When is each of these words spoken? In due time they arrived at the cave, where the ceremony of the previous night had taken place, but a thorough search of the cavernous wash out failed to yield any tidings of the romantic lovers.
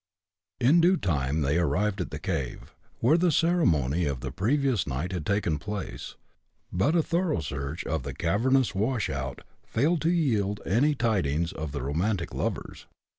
In 0.59 0.81
due 0.81 0.97
time 0.97 1.41
they 1.41 1.59
arrived 1.59 2.01
at 2.01 2.09
the 2.09 2.17
cave, 2.17 2.73
where 3.01 3.19
the 3.19 3.31
ceremony 3.31 4.05
of 4.05 4.21
the 4.21 4.31
previous 4.31 4.87
night 4.87 5.11
had 5.11 5.27
taken 5.27 5.59
place, 5.59 6.15
but 6.71 6.95
a 6.95 7.03
thorough 7.03 7.41
search 7.41 7.83
of 7.85 8.01
the 8.01 8.15
cavernous 8.15 8.73
wash 8.73 9.11
out 9.11 9.41
failed 9.63 10.01
to 10.01 10.09
yield 10.09 10.59
any 10.65 10.95
tidings 10.95 11.51
of 11.53 11.71
the 11.71 11.83
romantic 11.83 12.33
lovers. 12.33 12.87